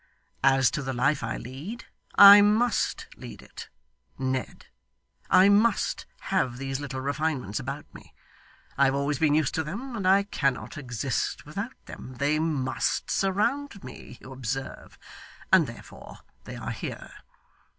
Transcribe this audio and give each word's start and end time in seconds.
As 0.43 0.71
to 0.71 0.81
the 0.81 0.93
life 0.93 1.21
I 1.23 1.37
lead, 1.37 1.85
I 2.15 2.41
must 2.41 3.05
lead 3.17 3.43
it, 3.43 3.69
Ned. 4.17 4.65
I 5.29 5.47
must 5.47 6.07
have 6.33 6.57
these 6.57 6.79
little 6.79 7.01
refinements 7.01 7.59
about 7.59 7.85
me. 7.93 8.11
I 8.79 8.85
have 8.85 8.95
always 8.95 9.19
been 9.19 9.35
used 9.35 9.53
to 9.53 9.63
them, 9.63 9.95
and 9.95 10.07
I 10.07 10.23
cannot 10.23 10.75
exist 10.75 11.45
without 11.45 11.75
them. 11.85 12.15
They 12.15 12.39
must 12.39 13.11
surround 13.11 13.83
me, 13.83 14.17
you 14.19 14.31
observe, 14.31 14.97
and 15.53 15.67
therefore 15.67 16.21
they 16.45 16.55
are 16.55 16.71
here. 16.71 17.11